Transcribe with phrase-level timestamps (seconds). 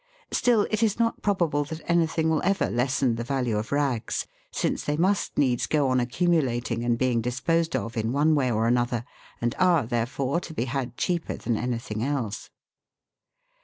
[0.31, 4.83] Still it is not probable that anything will ever lessen the value of rags, since
[4.83, 9.05] they must needs go on accumulating and being disposed of in one way or another,
[9.39, 12.49] and are, therefore, to be had cheaper than any thing else.